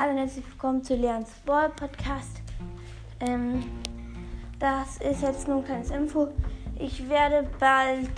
[0.00, 2.40] Hallo und herzlich willkommen zu Leons Ball Podcast.
[3.20, 3.62] Ähm,
[4.58, 6.28] das ist jetzt nur ein kleines Info.
[6.78, 8.08] Ich werde bald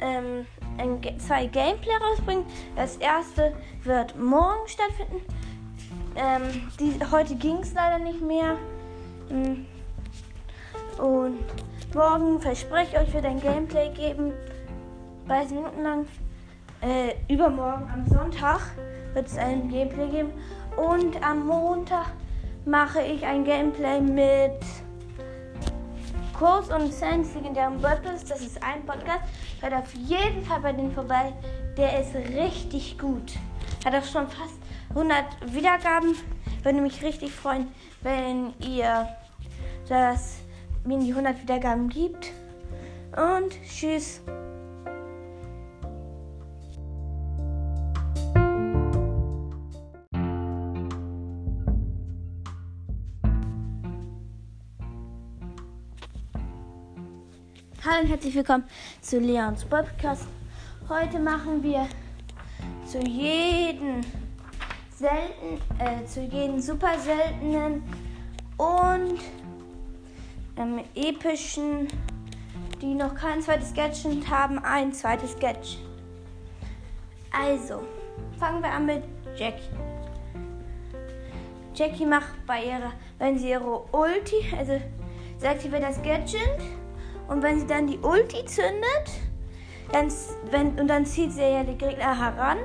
[0.00, 0.44] ähm,
[0.76, 2.44] ein, zwei Gameplay rausbringen.
[2.76, 3.54] Das erste
[3.84, 5.22] wird morgen stattfinden.
[6.16, 6.42] Ähm,
[6.78, 8.58] die, heute ging es leider nicht mehr.
[9.30, 9.64] Ähm,
[10.98, 11.38] und
[11.94, 14.34] morgen verspreche ich euch, wird ein Gameplay geben.
[15.28, 16.06] 30 Minuten lang.
[16.82, 18.60] Äh, übermorgen am Sonntag
[19.14, 20.32] wird es ein Gameplay geben.
[20.76, 22.12] Und am Montag
[22.64, 24.60] mache ich ein Gameplay mit
[26.36, 28.24] Kurs und Sans legendären Battles.
[28.24, 29.22] Das ist ein Podcast.
[29.60, 31.32] Hört auf jeden Fall bei denen vorbei.
[31.76, 33.32] Der ist richtig gut.
[33.84, 34.58] Hat auch schon fast
[34.90, 36.16] 100 Wiedergaben.
[36.62, 37.68] Würde mich richtig freuen,
[38.02, 39.08] wenn ihr
[39.88, 40.38] das
[40.84, 42.32] mir die 100 Wiedergaben gibt.
[43.16, 44.20] Und tschüss.
[57.86, 58.64] Hallo und herzlich willkommen
[59.02, 60.26] zu Leons Podcast.
[60.88, 61.86] Heute machen wir
[62.86, 64.00] zu jedem
[64.96, 67.82] selten, äh, zu jedem super seltenen
[68.56, 69.20] und
[70.56, 71.88] ähm, epischen,
[72.80, 75.76] die noch kein zweites Gadget haben, ein zweites Gadget.
[77.38, 77.82] Also,
[78.38, 79.02] fangen wir an mit
[79.36, 79.60] Jackie.
[81.74, 84.80] Jackie macht bei ihrer, wenn sie ihre Ulti, also
[85.36, 86.62] sie aktiviert das Gadget
[87.28, 89.10] und wenn sie dann die Ulti zündet,
[89.92, 90.12] dann,
[90.50, 92.58] wenn, und dann zieht sie ja die Gegner heran.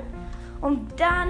[0.62, 1.30] Und dann,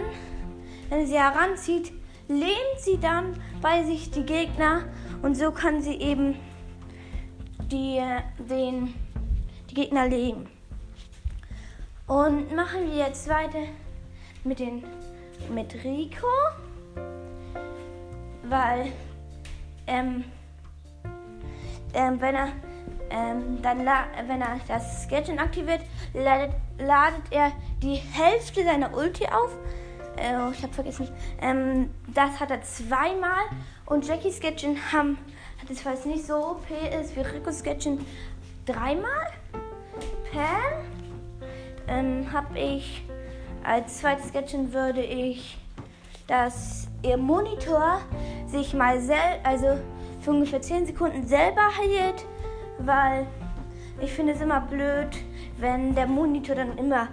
[0.90, 1.92] wenn sie heranzieht,
[2.28, 4.86] lehnt sie dann bei sich die Gegner.
[5.22, 6.36] Und so kann sie eben
[7.72, 8.02] die,
[8.50, 8.94] den,
[9.70, 10.48] die Gegner lehnen.
[12.08, 13.60] Und machen wir jetzt weiter
[14.44, 14.84] mit, den,
[15.54, 16.28] mit Rico.
[18.44, 18.92] Weil,
[19.86, 20.24] ähm,
[21.94, 22.48] ähm, wenn er
[23.10, 25.82] ähm, dann, wenn er das Gadget aktiviert,
[26.14, 29.52] ladet, ladet er die Hälfte seiner Ulti auf.
[30.18, 31.10] Äh, oh, ich habe vergessen.
[31.42, 33.46] Ähm, das hat er zweimal.
[33.86, 35.18] Und Jackies Gadget haben,
[35.62, 36.66] hat es, falls nicht so OP
[37.00, 38.00] ist wie Ricos Gadget,
[38.66, 39.32] dreimal.
[40.32, 40.86] Pam
[41.88, 43.04] ähm, habe ich
[43.64, 45.58] als zweites Gadget würde ich,
[46.28, 48.02] dass ihr Monitor
[48.48, 49.80] sich mal selbst, also
[50.22, 52.26] für ungefähr 10 Sekunden selber heilt
[52.80, 53.28] weil
[54.02, 55.10] ich finde es immer blöd,
[55.58, 57.10] wenn der Monitor dann immer,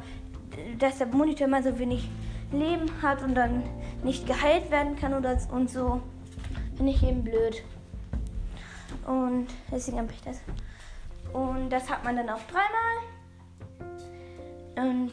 [0.79, 2.09] dass der Monitor immer so wenig
[2.53, 3.65] Leben hat und dann
[4.03, 6.01] nicht geheilt werden kann oder und so.
[6.77, 7.63] Finde ich eben blöd.
[9.07, 10.41] Und deswegen habe ich das.
[11.33, 12.97] Und das hat man dann auch dreimal.
[14.77, 15.13] Und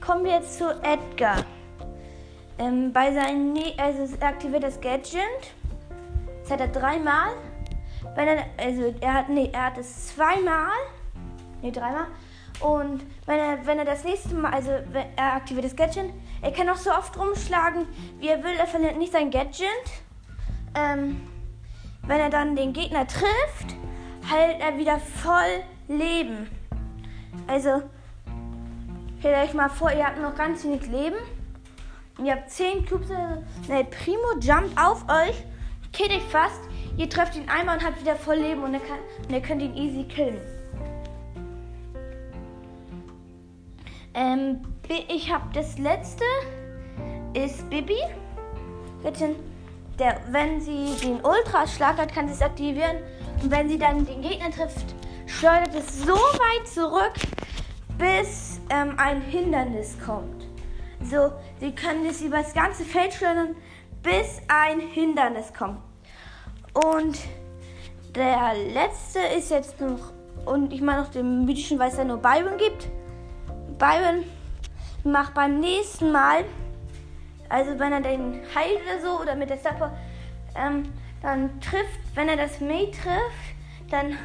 [0.00, 1.44] kommen wir jetzt zu Edgar.
[2.58, 5.22] Ähm, bei seinem, ne also aktiviert das Gadget.
[6.42, 7.30] Das hat er dreimal.
[8.16, 10.72] Wenn er, also er hat, nee, er hat es zweimal,
[11.60, 12.06] nee, dreimal.
[12.60, 14.70] Und wenn er, wenn er das nächste Mal, also
[15.16, 16.10] er aktiviert das Gadget,
[16.40, 17.86] er kann auch so oft rumschlagen,
[18.18, 19.68] wie er will, er verliert nicht sein Gadget.
[20.74, 21.20] Ähm,
[22.06, 23.76] wenn er dann den Gegner trifft,
[24.30, 26.48] heilt er wieder voll Leben.
[27.46, 27.82] Also,
[29.18, 31.16] stellt euch mal vor, ihr habt noch ganz wenig Leben.
[32.24, 35.44] Ihr habt 10 Cubes, ne, Primo jumpt auf euch,
[35.92, 36.62] killt euch fast.
[36.96, 39.62] Ihr trefft ihn einmal und habt wieder voll Leben und ihr, kann, und ihr könnt
[39.62, 40.40] ihn easy killen.
[44.14, 44.62] Ähm,
[45.08, 46.24] ich habe das letzte
[47.34, 47.98] ist Bibi.
[49.98, 52.96] Der, wenn sie den Ultraschlag hat, kann sie es aktivieren.
[53.42, 54.94] Und wenn sie dann den Gegner trifft,
[55.26, 57.12] schleudert es so weit zurück,
[57.98, 60.46] bis ähm, ein Hindernis kommt.
[61.02, 61.30] So,
[61.60, 63.54] sie können es über das ganze Feld schleudern,
[64.02, 65.78] bis ein Hindernis kommt.
[66.76, 67.18] Und
[68.14, 70.12] der letzte ist jetzt noch,
[70.44, 72.88] und ich meine noch den mythischen, weil es ja nur Byron gibt.
[73.78, 74.24] Byron
[75.04, 76.44] macht beim nächsten Mal,
[77.48, 79.96] also wenn er den heilt oder so, oder mit der Supper,
[80.54, 80.92] ähm,
[81.22, 84.18] dann trifft, wenn er das May trifft, dann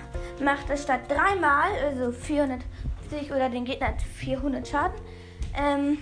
[0.44, 5.00] macht er statt dreimal, also 450 oder den Gegner 400 Schaden,
[5.58, 5.98] ähm,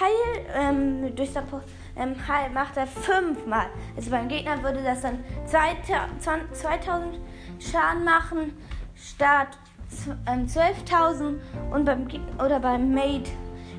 [0.00, 1.62] heil, ähm, durch Support,
[1.96, 2.14] ähm,
[2.54, 3.66] macht er fünfmal.
[3.96, 7.20] Also beim Gegner würde das dann 2000
[7.58, 8.52] Schaden machen
[8.96, 9.58] statt
[10.06, 11.40] 12.000 ähm,
[11.70, 12.06] und beim
[12.38, 13.30] oder beim Mate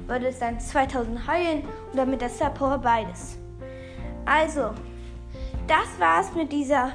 [0.07, 1.63] würde es dann 2000 heilen
[1.93, 3.37] oder mit der Support beides.
[4.25, 4.71] Also,
[5.67, 6.91] das war's mit dieser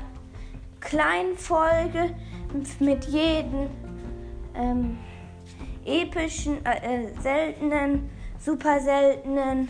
[0.81, 2.15] kleinen Folge
[2.81, 3.69] mit jedem
[4.55, 4.99] ähm,
[5.85, 9.69] epischen, äh, äh seltenen, super seltenen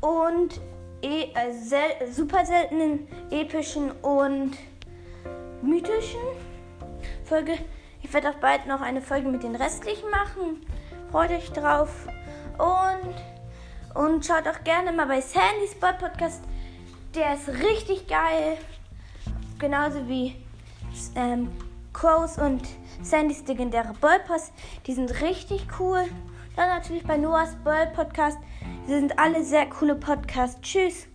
[0.00, 0.60] und
[1.02, 4.56] e äh, sel super seltenen, epischen und
[5.62, 6.20] mythischen
[7.24, 7.58] Folge.
[8.02, 10.64] Ich werde auch bald noch eine Folge mit den restlichen machen.
[11.10, 11.90] Freut euch drauf.
[12.58, 16.42] Und, und schaut auch gerne mal bei Sandy's Boy Podcast.
[17.14, 18.56] Der ist richtig geil.
[19.58, 20.36] Genauso wie
[21.16, 21.50] ähm,
[21.92, 22.62] Crows und
[23.02, 24.52] Sandys legendäre Bollpost.
[24.86, 26.04] Die sind richtig cool.
[26.58, 28.36] Dann natürlich bei Noah's Boll Podcast.
[28.88, 30.60] Die sind alle sehr coole Podcasts.
[30.60, 31.07] Tschüss.